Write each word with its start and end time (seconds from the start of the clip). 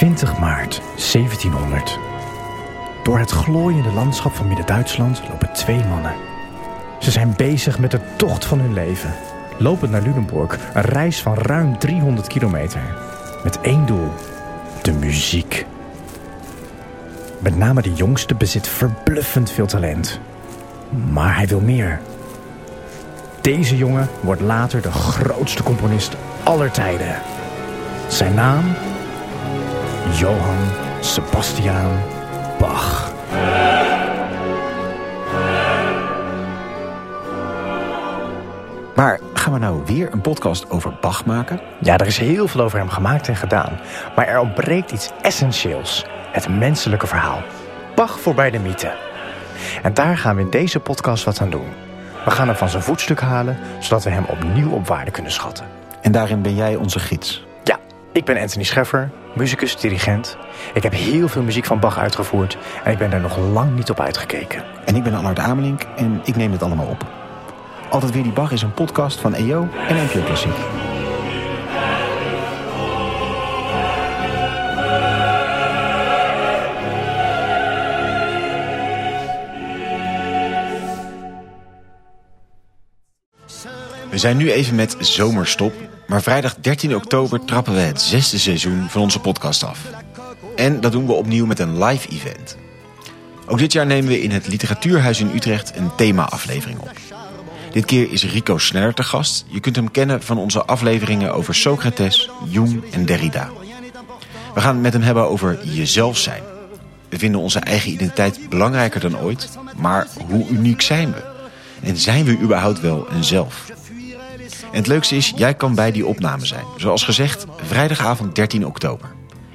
20 0.00 0.38
maart 0.38 0.80
1700. 1.12 1.98
Door 3.02 3.18
het 3.18 3.30
glooiende 3.30 3.92
landschap 3.92 4.34
van 4.34 4.46
Midden-Duitsland 4.46 5.22
lopen 5.28 5.52
twee 5.52 5.84
mannen. 5.84 6.14
Ze 6.98 7.10
zijn 7.10 7.34
bezig 7.36 7.78
met 7.78 7.90
de 7.90 8.00
tocht 8.16 8.44
van 8.44 8.60
hun 8.60 8.72
leven. 8.72 9.14
Lopend 9.58 9.90
naar 9.90 10.02
Lunenburg, 10.02 10.58
een 10.74 10.82
reis 10.82 11.22
van 11.22 11.34
ruim 11.34 11.78
300 11.78 12.26
kilometer. 12.26 12.80
Met 13.44 13.60
één 13.60 13.86
doel, 13.86 14.12
de 14.82 14.92
muziek. 14.92 15.66
Met 17.38 17.56
name 17.56 17.82
de 17.82 17.92
jongste 17.92 18.34
bezit 18.34 18.68
verbluffend 18.68 19.50
veel 19.50 19.66
talent. 19.66 20.20
Maar 21.10 21.36
hij 21.36 21.46
wil 21.46 21.60
meer. 21.60 22.00
Deze 23.40 23.76
jongen 23.76 24.08
wordt 24.20 24.40
later 24.40 24.82
de 24.82 24.92
grootste 24.92 25.62
componist 25.62 26.16
aller 26.42 26.70
tijden. 26.70 27.22
Zijn 28.08 28.34
naam? 28.34 28.64
Johann 30.12 30.58
Sebastian 31.00 31.98
Bach. 32.58 33.12
Maar 38.94 39.20
gaan 39.34 39.52
we 39.52 39.58
nou 39.58 39.82
weer 39.86 40.12
een 40.12 40.20
podcast 40.20 40.70
over 40.70 40.96
Bach 41.00 41.24
maken? 41.24 41.60
Ja, 41.80 41.98
er 41.98 42.06
is 42.06 42.18
heel 42.18 42.48
veel 42.48 42.60
over 42.60 42.78
hem 42.78 42.88
gemaakt 42.88 43.28
en 43.28 43.36
gedaan. 43.36 43.80
Maar 44.16 44.26
er 44.26 44.40
ontbreekt 44.40 44.90
iets 44.90 45.10
essentieels. 45.22 46.04
Het 46.32 46.48
menselijke 46.48 47.06
verhaal. 47.06 47.42
Bach 47.94 48.20
voorbij 48.20 48.50
de 48.50 48.58
mythe. 48.58 48.92
En 49.82 49.94
daar 49.94 50.18
gaan 50.18 50.36
we 50.36 50.42
in 50.42 50.50
deze 50.50 50.80
podcast 50.80 51.24
wat 51.24 51.40
aan 51.40 51.50
doen. 51.50 51.68
We 52.24 52.30
gaan 52.30 52.46
hem 52.46 52.56
van 52.56 52.68
zijn 52.68 52.82
voetstuk 52.82 53.20
halen, 53.20 53.58
zodat 53.78 54.04
we 54.04 54.10
hem 54.10 54.24
opnieuw 54.24 54.70
op 54.70 54.86
waarde 54.86 55.10
kunnen 55.10 55.32
schatten. 55.32 55.66
En 56.02 56.12
daarin 56.12 56.42
ben 56.42 56.54
jij 56.54 56.76
onze 56.76 56.98
gids. 56.98 57.48
Ik 58.12 58.24
ben 58.24 58.38
Anthony 58.38 58.64
Scheffer, 58.64 59.10
muzikus, 59.34 59.76
dirigent. 59.76 60.36
Ik 60.74 60.82
heb 60.82 60.92
heel 60.92 61.28
veel 61.28 61.42
muziek 61.42 61.64
van 61.64 61.80
Bach 61.80 61.98
uitgevoerd 61.98 62.58
en 62.84 62.92
ik 62.92 62.98
ben 62.98 63.10
daar 63.10 63.20
nog 63.20 63.38
lang 63.38 63.76
niet 63.76 63.90
op 63.90 64.00
uitgekeken. 64.00 64.64
En 64.84 64.96
ik 64.96 65.02
ben 65.02 65.14
Allard 65.14 65.38
Amelink 65.38 65.82
en 65.96 66.20
ik 66.24 66.36
neem 66.36 66.52
het 66.52 66.62
allemaal 66.62 66.86
op. 66.86 67.06
Altijd 67.90 68.12
weer 68.12 68.22
die 68.22 68.32
Bach 68.32 68.52
is 68.52 68.62
een 68.62 68.74
podcast 68.74 69.20
van 69.20 69.34
EO 69.34 69.68
en 69.88 69.96
NPO 69.96 70.22
Klassiek. 70.22 70.89
We 84.10 84.18
zijn 84.18 84.36
nu 84.36 84.50
even 84.50 84.74
met 84.74 84.96
zomerstop, 84.98 85.74
maar 86.06 86.22
vrijdag 86.22 86.54
13 86.60 86.94
oktober 86.94 87.44
trappen 87.44 87.74
we 87.74 87.80
het 87.80 88.02
zesde 88.02 88.38
seizoen 88.38 88.88
van 88.88 89.02
onze 89.02 89.20
podcast 89.20 89.64
af. 89.64 89.80
En 90.56 90.80
dat 90.80 90.92
doen 90.92 91.06
we 91.06 91.12
opnieuw 91.12 91.46
met 91.46 91.58
een 91.58 91.84
live 91.84 92.08
event. 92.08 92.56
Ook 93.46 93.58
dit 93.58 93.72
jaar 93.72 93.86
nemen 93.86 94.10
we 94.10 94.22
in 94.22 94.30
het 94.30 94.46
Literatuurhuis 94.48 95.20
in 95.20 95.30
Utrecht 95.34 95.76
een 95.76 95.94
thema-aflevering 95.96 96.78
op. 96.78 96.92
Dit 97.72 97.84
keer 97.84 98.12
is 98.12 98.24
Rico 98.24 98.58
Sneller 98.58 98.94
te 98.94 99.02
gast. 99.02 99.44
Je 99.48 99.60
kunt 99.60 99.76
hem 99.76 99.90
kennen 99.90 100.22
van 100.22 100.38
onze 100.38 100.64
afleveringen 100.64 101.34
over 101.34 101.54
Socrates, 101.54 102.30
Jung 102.44 102.92
en 102.92 103.06
Derrida. 103.06 103.50
We 104.54 104.60
gaan 104.60 104.74
het 104.74 104.82
met 104.82 104.92
hem 104.92 105.02
hebben 105.02 105.28
over 105.28 105.58
jezelf 105.62 106.18
zijn. 106.18 106.42
We 107.08 107.18
vinden 107.18 107.40
onze 107.40 107.58
eigen 107.58 107.90
identiteit 107.90 108.48
belangrijker 108.48 109.00
dan 109.00 109.18
ooit, 109.18 109.48
maar 109.76 110.06
hoe 110.28 110.48
uniek 110.48 110.80
zijn 110.80 111.12
we? 111.12 111.22
En 111.82 111.96
zijn 111.96 112.24
we 112.24 112.38
überhaupt 112.38 112.80
wel 112.80 113.06
een 113.10 113.24
zelf? 113.24 113.78
En 114.72 114.76
het 114.76 114.86
leukste 114.86 115.16
is, 115.16 115.32
jij 115.36 115.54
kan 115.54 115.74
bij 115.74 115.92
die 115.92 116.06
opname 116.06 116.46
zijn. 116.46 116.64
Zoals 116.76 117.04
gezegd, 117.04 117.46
vrijdagavond 117.62 118.34
13 118.34 118.66
oktober. 118.66 119.12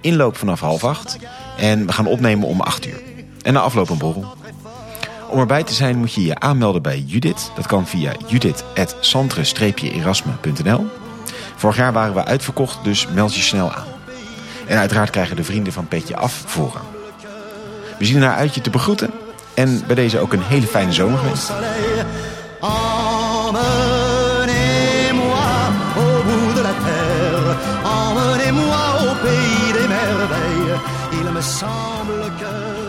Inloop 0.00 0.36
vanaf 0.36 0.60
half 0.60 0.84
acht 0.84 1.18
en 1.58 1.86
we 1.86 1.92
gaan 1.92 2.06
opnemen 2.06 2.48
om 2.48 2.60
8 2.60 2.86
uur. 2.86 3.02
En 3.42 3.52
na 3.52 3.60
afloop 3.60 3.90
een 3.90 3.98
borrel. 3.98 4.36
Om 5.30 5.38
erbij 5.38 5.62
te 5.62 5.74
zijn 5.74 5.98
moet 5.98 6.14
je 6.14 6.24
je 6.24 6.38
aanmelden 6.38 6.82
bij 6.82 7.02
Judith. 7.06 7.50
Dat 7.54 7.66
kan 7.66 7.86
via 7.86 8.12
judith.santre-erasme.nl 8.26 10.86
Vorig 11.56 11.76
jaar 11.76 11.92
waren 11.92 12.14
we 12.14 12.24
uitverkocht, 12.24 12.84
dus 12.84 13.06
meld 13.06 13.34
je 13.34 13.42
snel 13.42 13.72
aan. 13.72 13.86
En 14.66 14.78
uiteraard 14.78 15.10
krijgen 15.10 15.36
de 15.36 15.44
vrienden 15.44 15.72
van 15.72 15.88
Petje 15.88 16.16
Af 16.16 16.42
voorrang. 16.46 16.84
We 17.98 18.04
zien 18.04 18.14
er 18.14 18.20
naar 18.20 18.36
uit 18.36 18.54
je 18.54 18.60
te 18.60 18.70
begroeten. 18.70 19.10
En 19.54 19.82
bij 19.86 19.94
deze 19.94 20.18
ook 20.18 20.32
een 20.32 20.42
hele 20.42 20.66
fijne 20.66 20.92
zomer 20.92 21.18
geweest. 21.18 21.52
Il 31.12 31.30
me 31.30 31.40
semble 31.40 32.30
que 32.38 32.87